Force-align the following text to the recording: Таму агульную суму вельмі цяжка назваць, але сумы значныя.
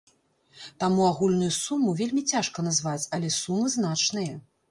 Таму 0.83 1.01
агульную 1.09 1.49
суму 1.57 1.93
вельмі 2.01 2.23
цяжка 2.33 2.65
назваць, 2.69 3.09
але 3.17 3.29
сумы 3.39 3.67
значныя. 3.77 4.33